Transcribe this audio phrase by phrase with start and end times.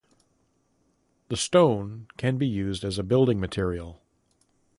[1.29, 4.01] The stone can be used as a building material.